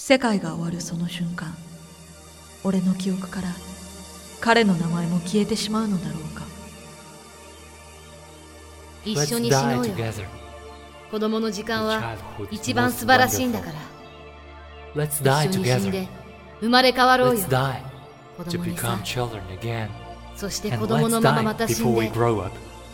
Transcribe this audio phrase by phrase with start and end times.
[0.00, 1.54] 世界が終わるその瞬間
[2.62, 3.48] 俺の記憶から
[4.40, 6.44] 彼の名前も消えてしまうのだろうか。
[9.04, 9.94] 一緒に死のうよ。
[11.10, 12.16] 子供の時間は
[12.52, 13.72] 一番素晴らしいんだか
[14.94, 15.04] ら。
[15.04, 16.08] 一緒に死んで
[16.60, 17.42] 生まれ変わろうよ。
[18.36, 18.98] 子供にさ。
[20.36, 22.12] そして子供のまままた死んで。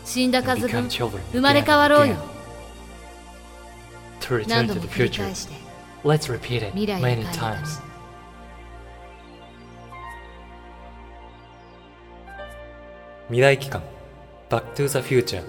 [0.03, 2.15] 死んだ数分生まれ変わろうよ。
[4.47, 5.65] 何度も繰り返して
[6.05, 7.81] Let's repeat it 未来へ many times.
[13.27, 13.81] 未来期間
[14.51, 15.41] Back to the Future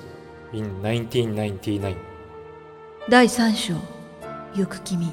[0.54, 1.94] in 1999
[3.06, 3.74] 第3章
[4.54, 5.12] 行く君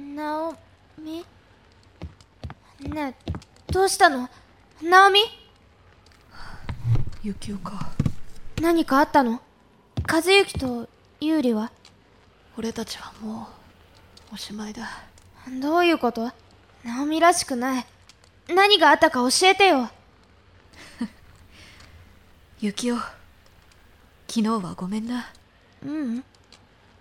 [0.00, 0.54] ナオ
[0.98, 1.26] ミ
[2.80, 3.32] ねえ
[3.70, 4.30] どうしたの？
[4.82, 5.20] ナオミ
[7.22, 7.90] ユキオか。
[8.62, 9.42] 何かあったの？
[10.10, 10.88] 和幸と
[11.20, 11.70] ユーリは？
[12.56, 13.48] 俺たちはも
[14.32, 14.88] うおしまいだ。
[15.60, 16.32] どういうこと？
[16.82, 17.86] ナオミらしくない。
[18.48, 19.90] 何があったか教えてよ。
[22.60, 23.10] ユキオ昨
[24.28, 25.26] 日はごめんな。
[25.84, 26.24] ううん。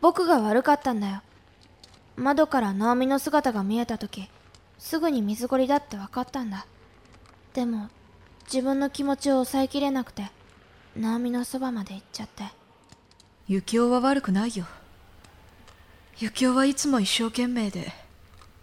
[0.02, 1.22] 僕が悪かったんだよ
[2.20, 4.30] 窓からナオミの姿が見えた時
[4.78, 6.66] すぐに水ゴリだって分かったんだ。
[7.54, 7.88] でも
[8.44, 10.30] 自分の気持ちを抑えきれなくて
[10.98, 12.44] ナオミのそばまで行っちゃって。
[13.48, 14.66] ユキオは悪くないよ。
[16.20, 17.94] ユキオはいつも一生懸命で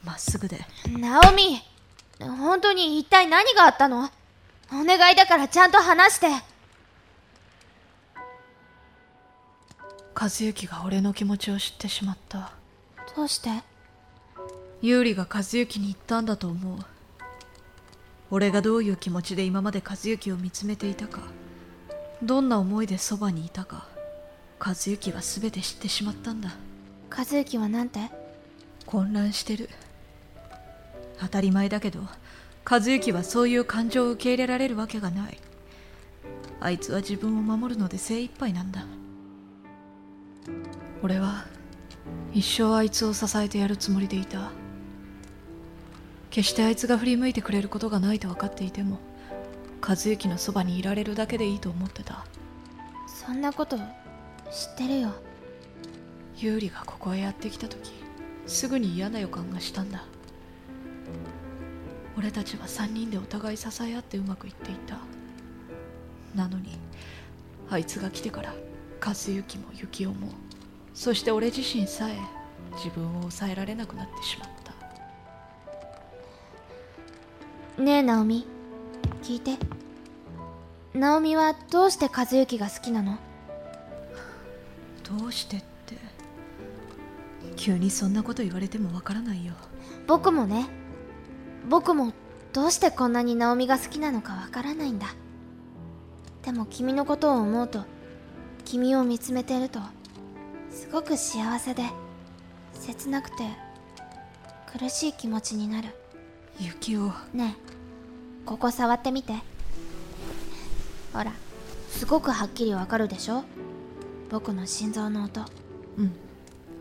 [0.05, 0.61] まっすぐで。
[0.91, 1.62] ナオミ
[2.21, 4.11] 本当に一体何があったの？
[4.71, 6.27] お願いだからちゃんと話して。
[10.15, 12.53] 和幸が俺の気持ちを知ってしまった
[13.17, 13.48] どうして？
[14.82, 16.78] ユーリが和幸に言ったんだと思う。
[18.31, 21.21] 俺がどういう気持ちで今まで和幸を見つめていたか。
[22.22, 23.88] どんな思いでそばにいたか。
[24.60, 26.56] 和幸は全て知ってしまったんだ。
[27.10, 28.00] 和幸はなんて？
[28.84, 29.71] 混乱してる。
[31.19, 32.00] 当たり前だけど
[32.71, 35.38] 和幸はそういう感情を受け入れられるわけがない。
[36.60, 38.84] あいつは自分を守るので精一杯なんだ。
[41.03, 41.47] 俺は
[42.33, 44.50] 一生あいつを支えてやるつもりでいた。
[46.31, 48.99] 決してあいつが振り向いてくれることがないと分かっていても
[49.81, 52.27] 和幸のそばにいられるだけでいいと思ってた。
[53.06, 53.83] そんなこと知っ
[54.77, 55.15] てるよ。
[56.37, 57.93] ユーリがここへやってきた時
[58.47, 60.05] すぐに嫌な予感がしたんだ。
[62.19, 64.99] 俺たちは3人でお互い支え合ってうまくいっていた。
[66.34, 66.78] なのに
[67.71, 68.55] あいつが来てから
[69.05, 70.33] 和幸も幸男も
[70.97, 72.17] そして俺自身さえ
[72.73, 74.49] 自分を抑えられなくなってしまっ
[77.77, 77.83] た。
[77.83, 78.47] ねえナオミ。
[79.23, 79.59] 聞いて。
[80.95, 83.19] ナオミはどうして和幸が好きなの？
[85.19, 85.97] どうしてって。
[87.57, 89.53] 急にそんなこと言われてもわからないよ。
[90.07, 90.67] 僕もね。
[91.69, 92.15] 僕も
[92.55, 95.09] どうしてこんなにナオミが好きなのかわからないんだ。
[96.43, 97.84] でも君のことを思うと
[98.65, 99.81] 君を見つめてると
[100.76, 101.84] すごく幸せで
[102.75, 103.37] 切なくて
[104.78, 105.88] 苦しい気持ちになる。
[106.60, 107.66] 幸男ねえ。
[108.44, 109.32] ここ触ってみて。
[111.15, 111.32] ほら
[111.88, 113.42] すごくはっきりわかるでしょ？
[114.28, 115.41] 僕の心臓の音。
[115.97, 116.12] うん。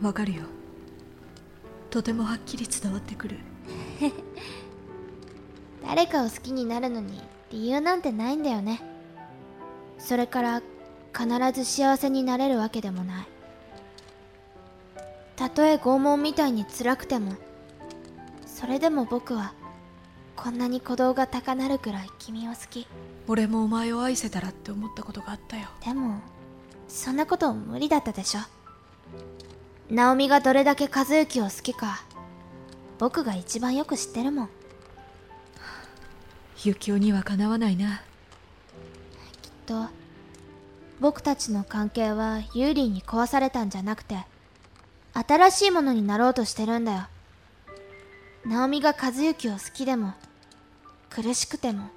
[0.02, 0.44] わかるよ。
[1.90, 3.40] とてもはっきり伝わってくる。
[5.88, 8.82] 誰かを好きになるのに理由なんてないんだよね。
[10.00, 10.62] それから
[11.18, 13.28] 必ず幸せになれるわけでもない
[15.36, 17.34] たとえ拷問みたいに辛くても
[18.46, 19.54] それでも僕は
[20.36, 22.88] こんなに鼓動が高鳴るくらい君を好き。
[23.28, 25.68] 俺もお前を愛せたらって思ったことがあったよ。
[25.84, 26.20] でも
[26.88, 28.42] そんなこと無理だったでしょ。
[29.90, 32.04] ナオミがどれだけ和幸を好きか
[32.98, 34.50] 僕が一番よく知ってるもん。
[36.58, 38.02] 幸男にはかなわないな。
[39.42, 39.86] きっと
[41.00, 44.26] 僕たちの関係はユーリーに壊されたんじゃなくて
[45.16, 47.08] 新しいものになろうとしてるんだよ。
[48.46, 50.14] ナオミが和幸を好きでも
[51.10, 51.88] 苦しくても。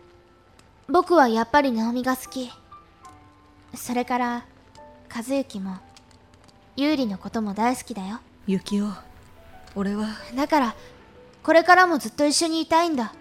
[0.88, 2.50] 僕はやっぱりナオミが好き。
[3.75, 4.44] それから
[5.15, 5.79] 和幸も
[6.76, 8.20] ユーリのことも大好きだよ。
[8.47, 8.97] 幸男
[9.75, 10.06] 俺は。
[10.37, 10.75] だから
[11.43, 13.12] これからもずっと一緒にいたいんだ。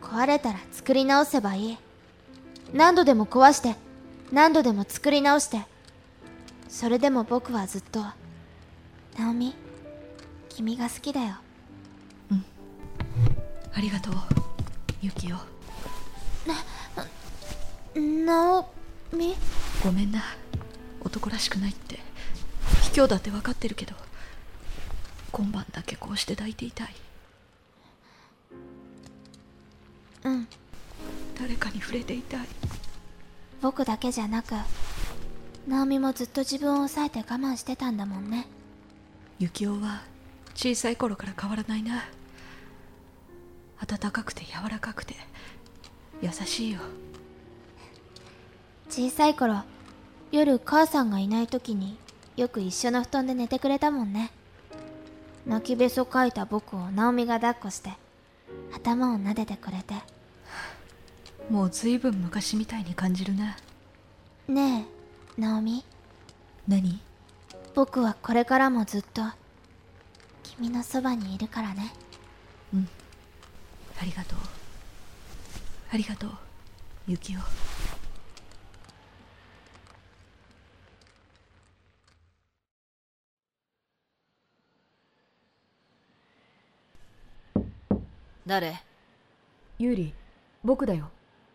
[0.00, 1.78] 壊れたら作り直せばいい。
[2.72, 3.74] 何度でも壊して
[4.30, 5.66] 何度でも作り直して。
[6.68, 8.00] それでも僕はずっと
[9.18, 9.54] ナオミ
[10.48, 11.36] 君が好きだよ。
[13.74, 14.14] ありがとう
[15.00, 15.36] ユキオ
[17.96, 18.66] ナオ
[19.12, 19.34] ミ？
[19.82, 20.22] ごめんな。
[21.00, 21.98] 男らしくないって。
[22.92, 23.94] 卑怯だって分かってるけど
[25.30, 26.94] 今晩だけこうして抱いていたい。
[30.24, 30.46] うん。
[31.38, 32.46] 誰かに触れていたい。
[33.60, 34.54] 僕だけじゃなく
[35.66, 38.46] ナオミもずっと自分を抑えて我慢してたんだもんね
[39.42, 40.02] ユキオは
[40.54, 42.04] 小さい頃から変わらないな。
[43.84, 45.16] 暖かくて柔らかくて
[46.20, 46.78] 優しいよ。
[48.88, 49.64] 小さい頃
[50.30, 51.96] 夜母さんがいない時に
[52.36, 54.30] よく一緒の布団で寝てくれたもんね。
[55.44, 57.90] 泣きべそかいた僕をナオミが抱っこして
[58.72, 59.94] 頭を撫でてくれて。
[61.50, 63.56] もうずいぶん昔みたいに感じるな。
[64.46, 64.86] ね
[65.36, 65.84] えナオミ
[66.68, 67.00] 何？
[67.74, 69.22] 僕はこれからもずっと
[70.42, 71.92] 君のそばにいるからね。
[74.00, 74.38] ありがとう。
[75.92, 76.30] ありがとう。
[77.06, 77.40] ユキオ。
[88.46, 88.82] 誰？
[89.78, 90.14] ユーリ
[90.64, 91.10] 僕だよ。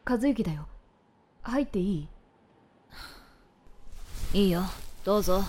[0.05, 0.67] 和之だよ。
[1.43, 2.07] 入っていい？
[4.33, 4.63] いいよ。
[5.03, 5.43] どうぞ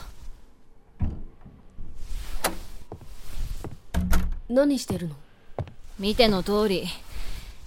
[4.49, 5.15] 何してるの？
[5.99, 6.87] 見ての通り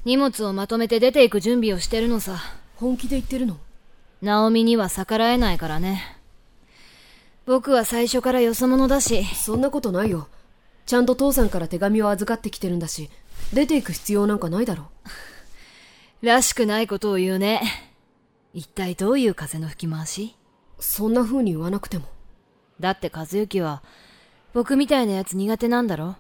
[0.04, 2.40] 荷物をまとめて出ていく準備をしてるのさ。
[2.78, 3.58] 本気で言ってるの？
[4.24, 6.02] ナオミには逆らえないからね。
[7.46, 9.24] 僕は最初からよそ者だし。
[9.36, 10.28] そんなことないよ。
[10.88, 13.12] ちゃんと父さんから手紙を預かってきてるんだし
[13.54, 14.90] 出ていく必要なんかないだろ。
[16.24, 17.62] らしくないことを言うね。
[18.56, 20.36] 一体どういう風の吹き回し？
[20.80, 22.06] そんな風に言わなくても。
[22.80, 23.84] だって和幸は
[24.54, 26.16] 僕みたいなやつ苦手なんだろ？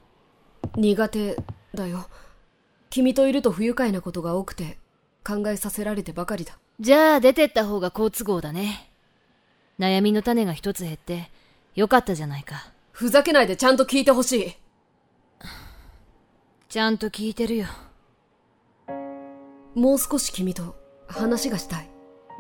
[0.75, 1.37] 苦手
[1.73, 2.07] だよ。
[2.89, 4.77] 君といると不愉快なことが多くて
[5.25, 6.57] 考えさせられてばかりだ。
[6.79, 8.89] じゃあ出てった方が好都合だね。
[9.79, 11.29] 悩みの種が一つ減って
[11.75, 12.71] よかったじゃないか。
[12.91, 14.53] ふざけないでちゃんと聞いてほしい。
[16.69, 17.67] ちゃんと聞いてるよ。
[19.75, 20.75] もう少し君と
[21.07, 21.89] 話がしたい。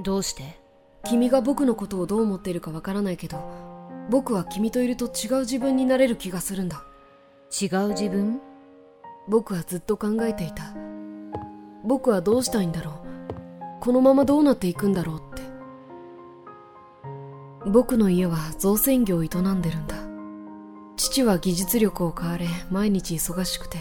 [0.03, 0.59] どうして？
[1.03, 3.39] 君が僕のことをどう思っているかわからないけど
[4.11, 6.83] 僕は君といると違う自分になれる気がするんだ
[7.51, 8.39] 違う自分？
[9.27, 10.73] 僕はずっと考えていた。
[11.83, 12.95] 僕はどうしたいんだろう？
[13.81, 15.41] このままどうなっていくんだろうって。
[17.69, 19.97] 僕の家は造船業を営んでるんだ。
[20.95, 23.79] 父は技術力を買われ毎日忙しくて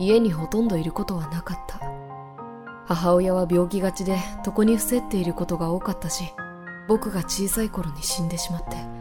[0.00, 1.80] 家にほとんどいることはなかった。
[2.86, 6.24] 母親は病気がちで床に伏せっていることが多かったし
[6.88, 8.93] 僕が小さい頃に死んでしまって。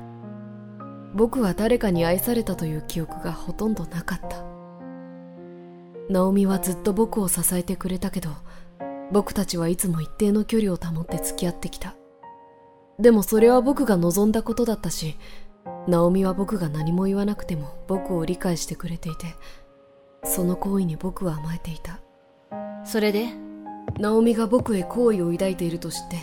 [1.14, 4.44] 僕は誰かに愛されたという記憶がほとんどなかった。
[6.10, 8.30] ナオミはずっと僕を支えてくれたけど
[9.12, 11.96] 僕たちはいつも一定の距離を保って付き合ってきた。
[13.00, 15.18] でもそれは僕が望んだことだったし
[15.88, 19.28] ナオミは僕が何も言わなくても僕を理解してくれていて
[20.24, 22.00] その行為に僕は甘えていた。
[22.86, 23.30] それで
[23.98, 26.18] ナオミが僕へ好意を抱いていると知って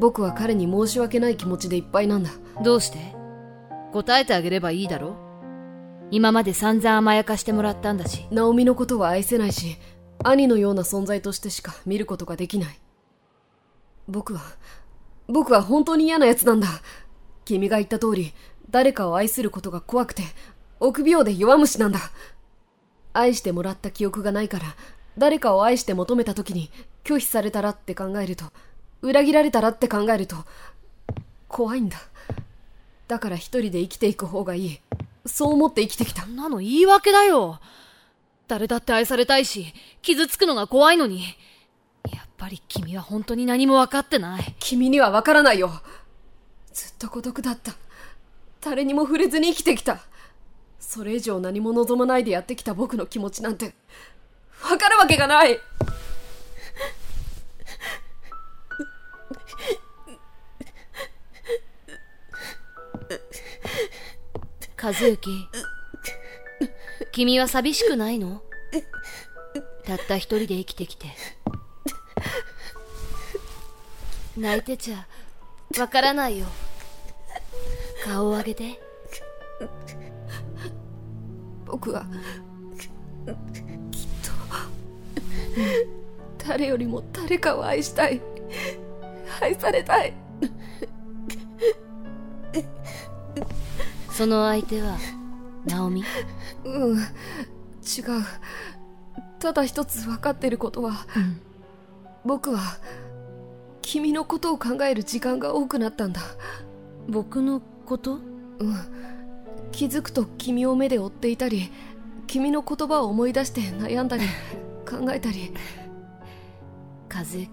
[0.00, 2.30] 僕は彼に申し訳ない気持ちでいっぱいなんだ。
[2.64, 3.21] どうして？
[3.92, 5.16] 答えてあげればいいだろ？
[6.10, 8.26] 今まで散々甘やかしてもらったんだし。
[8.30, 9.76] ナオミのことは愛せないし
[10.24, 12.78] 兄のような存在としてしか見ることができない。
[14.08, 14.40] 僕は
[15.28, 16.68] 僕は本当に嫌な奴なんだ。
[17.44, 18.32] 君が言った通り
[18.70, 20.22] 誰かを愛することが怖くて
[20.80, 22.00] 臆病で弱虫なんだ。
[23.12, 24.64] 愛してもらった記憶がないから
[25.18, 26.70] 誰かを愛して求めた時に
[27.04, 28.46] 拒否されたらって考えると
[29.02, 30.36] 裏切られたらって考えると
[31.48, 31.98] 怖いんだ。
[33.12, 34.80] だから一人で生きていく方がいい。
[35.26, 36.22] そう思って生きてきた。
[36.22, 37.60] そんなの言い訳だよ。
[38.48, 41.24] 誰だって愛されたいし傷つくのが怖いのに。
[42.10, 44.54] やっぱり君は本当に何も分かってない。
[44.58, 45.82] 君にはわからないよ。
[46.72, 47.74] ずっと孤独だった。
[48.62, 50.00] 誰にも触れずに生きてきた。
[50.80, 53.74] それ以上何も望まないでやってきた僕の気持ちなんて
[54.70, 55.58] わかるわけがない
[64.82, 65.16] 和幸。
[67.12, 68.42] 君は寂しくないの？
[69.84, 71.06] たった一人で生きてきて。
[74.36, 75.06] 泣いてちゃ
[75.78, 76.46] わからないよ。
[78.04, 78.80] 顔を上げて。
[81.64, 82.04] 僕は
[83.92, 84.06] きっ
[86.36, 88.20] と誰よりも誰かを愛したい。
[89.40, 90.12] 愛されたい。
[94.22, 94.98] その相手は
[95.66, 96.04] ナオミ？
[96.62, 96.96] うん。
[96.96, 97.04] 違う。
[99.40, 101.40] ただ一つ分かってることは、うん、
[102.24, 102.60] 僕は
[103.80, 106.20] 君のことを考える時間が多くなったんだ。
[107.08, 108.20] 僕のこと？
[108.60, 108.76] うん。
[109.72, 111.72] 気づくと君を目で追っていたり
[112.28, 114.22] 君の言葉を思い出して悩んだり
[114.88, 115.52] 考えたり。
[117.12, 117.48] 和幸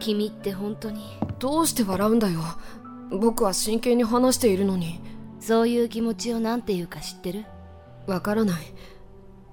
[0.00, 1.00] 君って本当に？
[1.38, 2.40] どうして笑うんだよ。
[3.10, 5.00] 僕は真剣に話しているのに
[5.40, 7.44] そういう気持ちを何て言うか知ってる？
[8.06, 8.62] わからない。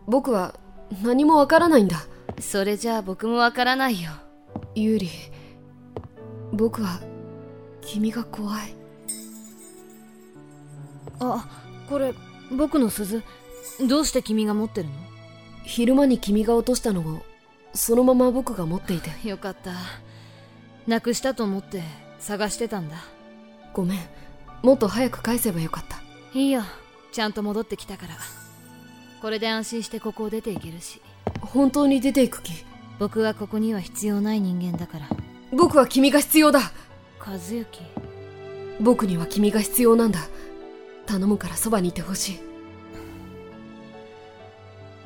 [0.06, 0.60] 僕は
[1.02, 1.98] 何もわからないんだ。
[2.40, 4.12] それじゃあ僕もわからないよ。
[4.76, 5.10] ユーリ
[6.52, 7.00] 僕は
[7.82, 8.76] 君が怖い。
[11.20, 11.48] あ
[11.90, 12.14] これ
[12.52, 13.24] 僕の鈴？
[13.88, 14.94] どうして君が持ってるの？
[15.64, 17.22] 昼間に君が落としたのを
[17.74, 19.28] そのまま僕が持っていて。
[19.28, 19.72] よかった。
[20.86, 21.82] なくしたと思って
[22.20, 22.98] 探してたんだ。
[23.74, 24.00] ごめん
[24.64, 25.98] もっと早く返せばよかった。
[26.34, 26.64] いいよ。
[27.12, 28.16] ちゃんと戻ってきたから。
[29.22, 31.02] これで安心してここを出ていけるし。
[31.42, 32.54] 本当に出ていく気？
[33.00, 35.10] 僕はここには必要ない人間だから。
[35.52, 36.60] 僕は君が必要だ。
[37.20, 37.66] 和幸。
[38.80, 40.20] 僕には君が必要なんだ。
[41.06, 42.40] 頼むからそばにいてほしい。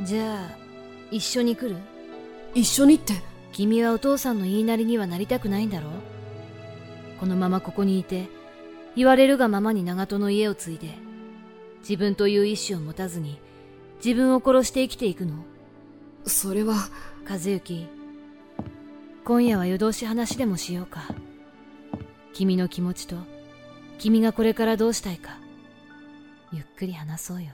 [0.01, 0.49] じゃあ
[1.11, 1.77] 一緒に来る？
[2.55, 3.13] 一緒にって。
[3.51, 5.89] 君はお父さんの言いなりにはなりたくないんだろ？
[7.19, 8.27] このままここにいて
[8.95, 10.93] 言われるがままに長門の家を継いで
[11.79, 13.39] 自分という意志を持たずに
[14.03, 15.33] 自分を殺して生きていくの？
[16.25, 16.75] それは。
[17.29, 17.87] 和幸
[19.23, 21.03] 今夜は夜通し話でもしようか。
[22.33, 23.15] 君の気持ちと
[23.99, 25.37] 君がこれからどうしたいか
[26.51, 27.51] ゆっくり話そうよ。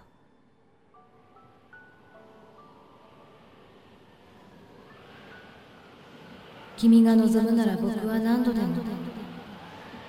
[6.78, 8.76] 君が望むなら僕は何度でも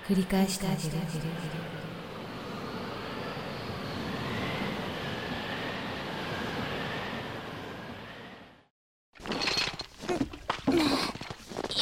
[0.08, 0.88] 繰り返してあげる。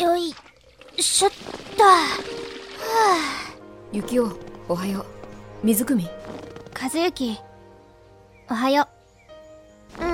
[0.02, 0.34] よい
[1.00, 1.30] しょっ
[1.76, 1.84] と。
[1.84, 3.54] はあ。
[3.92, 4.36] 雪男
[4.68, 5.04] おはよう。
[5.62, 5.94] 水汲
[6.74, 7.38] 和幸。
[8.50, 8.88] おはよ
[10.00, 10.04] う。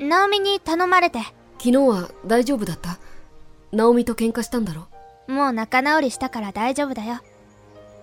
[0.00, 0.08] うん。
[0.08, 1.18] ナオミに頼まれて。
[1.58, 2.98] 昨日は大丈夫だった？
[3.70, 4.88] ナオミと喧嘩したんだろ？
[5.28, 7.20] もう仲直りしたから大丈夫だよ。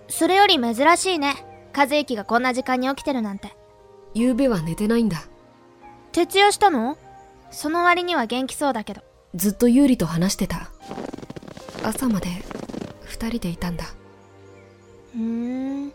[0.08, 1.34] それより珍しいね。
[1.76, 3.54] 和幸がこんな時間に起きてるなんて。
[4.14, 5.18] 昨べは寝てないんだ。
[6.12, 6.96] 徹夜したの？
[7.50, 9.02] その割には元気そうだけど。
[9.34, 10.70] ずっと優里と話してた。
[11.84, 12.28] 朝まで
[13.04, 13.84] 二人でいたんだ。
[15.12, 15.92] ふん。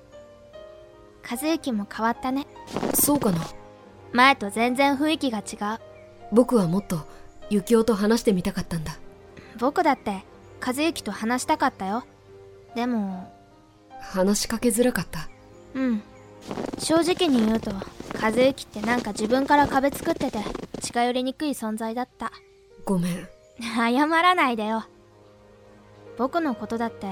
[1.23, 2.45] 和幸も変わったね。
[2.93, 3.39] そうかな。
[4.11, 5.79] 前と全然雰囲気が違う。
[6.33, 7.07] 僕はもっと
[7.50, 8.97] 幸男と話してみたかったんだ。
[9.57, 10.23] 僕だって
[10.62, 12.06] 和幸と話したかったよ。
[12.75, 13.34] でも。
[14.00, 15.27] 話しかけづらかった。
[15.74, 16.03] うん。
[16.80, 17.72] 正直に言うと
[18.22, 20.39] 和幸ってなんか自分から壁作ってて
[20.82, 22.32] 近寄りにくい存在だった。
[22.86, 23.27] ごめん。
[23.62, 24.86] 謝らないでよ。
[26.18, 27.08] 僕のことだって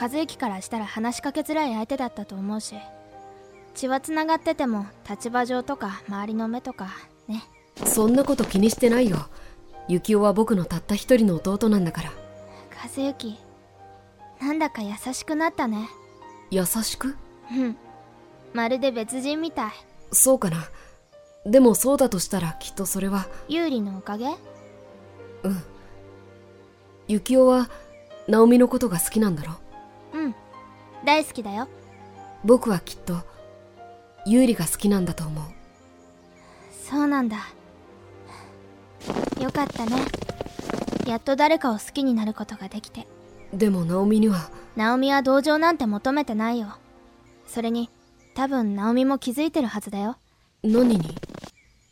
[0.00, 2.74] 和幸からしたら話しかけづらい相手だったと思うし
[3.74, 6.90] 血はつながってても立場上とか周りの目とか
[7.28, 7.44] ね。
[7.84, 9.28] そんなこと気にしてないよ。
[9.88, 12.12] 幸男は僕のたった一人の弟なんだから
[12.82, 13.36] 和幸
[14.40, 15.86] なんだか優しくなったね。
[16.50, 17.14] 優しく？
[17.52, 17.76] うん。
[18.54, 19.72] まるで別人みたい。
[20.12, 20.64] そうかな。
[21.44, 23.26] でもそうだとしたらきっとそれは。
[23.48, 24.30] 有利のおかげ？
[25.42, 25.62] うん。
[27.06, 27.68] 幸男は
[28.28, 29.52] ナオミのことが好きなんだろ？
[30.14, 30.34] うん。
[31.04, 31.68] 大好きだよ。
[32.44, 33.18] 僕はきっと
[34.24, 35.44] 優里が好きなんだと思う。
[36.88, 37.36] そうなんだ。
[39.38, 40.02] よかったね
[41.10, 43.08] やっと誰かを好きになることができて。
[43.52, 44.48] でもナオミには。
[44.76, 46.68] ナオミは同情なんて求めてないよ。
[47.48, 47.90] それに
[48.36, 50.18] 多分ナオミも気づいてるはずだよ。
[50.62, 51.16] 何に？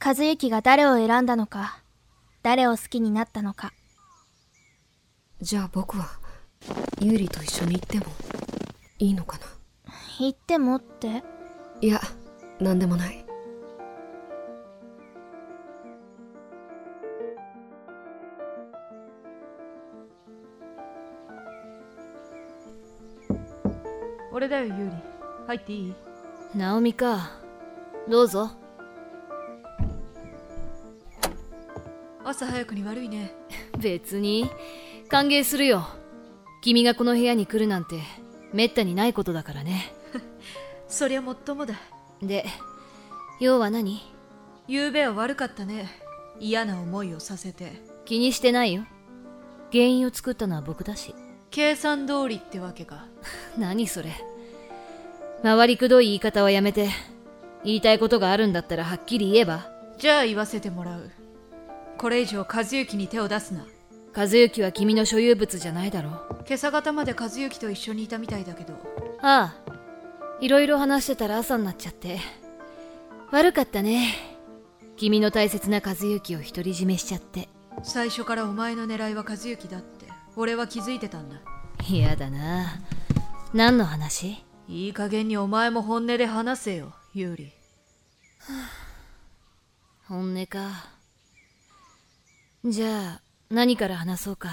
[0.01, 1.81] 和幸が誰を選んだのか
[2.45, 3.73] 誰を好きになったのか。
[5.41, 6.11] じゃあ僕は
[7.01, 8.05] ユーリと一緒に行っても
[9.01, 9.47] いいのかな？
[10.21, 11.25] 行ってもって？
[11.81, 12.01] いや
[12.61, 13.25] 何でもない
[24.39, 24.97] 俺だよユーリ。
[25.49, 25.95] 入っていい？
[26.55, 27.33] ナオミか。
[28.09, 28.53] どうぞ。
[32.23, 33.35] 朝早くに悪いね。
[33.81, 34.49] 別に。
[35.09, 35.89] 歓迎するよ。
[36.63, 38.01] 君がこの部屋に来るなんて
[38.53, 39.93] めったにないことだからね。
[40.87, 41.75] そりゃもっともだ。
[42.23, 42.47] で
[43.41, 44.01] 要は何？
[44.69, 45.89] 昨べは悪かったね。
[46.39, 47.83] 嫌な思いをさせて。
[48.05, 48.85] 気にしてないよ。
[49.73, 51.13] 原因を作ったのは僕だし。
[51.51, 53.07] 計算通りってわけか。
[53.59, 54.13] 何それ
[55.43, 56.91] 回りくどい言い方はやめて
[57.65, 59.69] 言いたいことがあるんだったらはっきり言えば。
[59.99, 61.11] じゃあ言わせてもらう。
[61.97, 63.67] これ以上和幸に手を出すな。
[64.15, 66.45] 和幸は君の所有物じゃないだろう。
[66.47, 68.75] 今朝方まで和幸と一緒にいたみたいだけど。
[69.21, 69.73] ああ。
[70.41, 72.19] いろいろ話してたら朝になっちゃって。
[73.31, 74.15] 悪かったね。
[74.97, 77.49] 君の大切な和幸を独り占めしちゃって。
[77.83, 81.37] 最初からお前の狙いは和幸だって俺は気づいてたんだ
[81.89, 82.81] 嫌だな
[83.55, 87.53] 何の話いい加減にお前も本音で話せよユーリ。
[90.07, 90.91] 本音か。
[92.67, 94.51] じゃあ何から話そうか。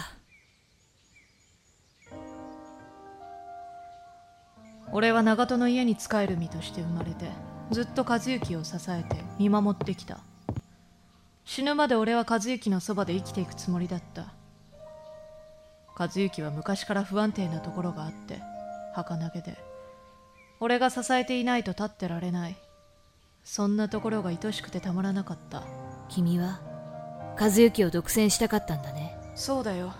[4.93, 7.29] 俺は長門の家に仕える身として生まれて
[7.72, 10.19] ずっと和幸を支えて見守ってきた。
[11.43, 14.34] 死ぬまで俺は和幸のそばで生きていくつもりだった。
[15.98, 18.41] 和幸は昔から不安定なところがあって
[18.93, 19.75] 儚げで
[20.59, 22.55] 俺が支えていないと立ってられない。
[23.43, 25.63] そんなところが愛しくてたまらなかった。
[26.09, 26.59] 君は
[27.39, 29.17] 和幸を独占したかったんだね。
[29.35, 29.93] そうだよ。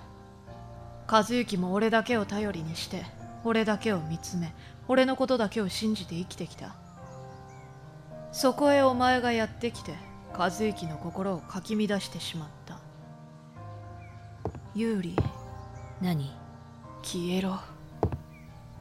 [1.08, 3.06] 和幸も俺だけを頼りにして
[3.44, 4.56] 俺だけを見つめ
[4.88, 6.76] 俺のことだけを信じて生きてきた。
[8.32, 9.94] そこへお前がやってきて
[10.36, 12.80] 和幸の心をかき乱してしまった。
[14.74, 15.16] ユーリ
[16.02, 16.32] 何？
[17.04, 17.60] 消えろ。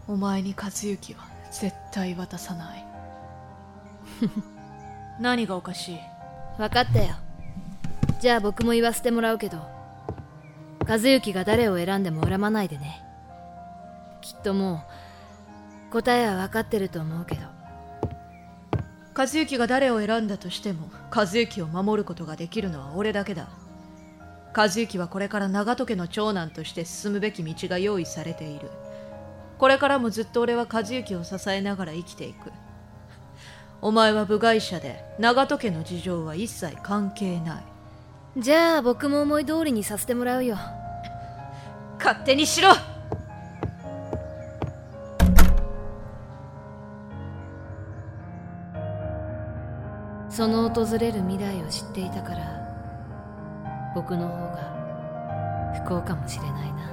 [0.09, 2.85] お前に和幸は絶対渡さない。
[5.21, 6.01] 何がおかしい？
[6.59, 7.15] 分かったよ。
[8.21, 9.59] じゃあ僕も言わせてもらうけど
[10.89, 13.03] 和幸が誰を選んでも恨まないでね。
[14.21, 14.85] きっとも
[15.89, 17.43] う答えは分かってると思うけど。
[19.17, 23.47] 和幸が誰を選んだとしても和幸を守ることができるのは俺だけだ。
[24.57, 28.71] 和幸はこれから長門家の長男として進むべき道が用意されている
[29.59, 32.53] これからもずっと俺は和幸を支えながら生きていく。
[33.81, 37.65] お前は部外者で長門家の事情は一切関係ない。
[38.37, 40.57] じゃあ僕も思い通りにさせてもらうよ。
[41.99, 42.71] 勝手にしろ。
[50.35, 56.91] その訪れる未来を知っていたから僕の方が不幸かもしれないな